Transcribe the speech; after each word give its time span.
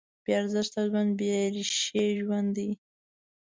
بېارزښته 0.25 0.79
ژوند 0.89 1.11
بېریښې 1.19 2.05
ژوند 2.19 2.49
دی. 2.57 2.69